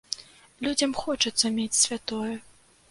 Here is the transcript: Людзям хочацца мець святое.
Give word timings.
Людзям 0.67 0.95
хочацца 1.03 1.55
мець 1.59 1.79
святое. 1.85 2.33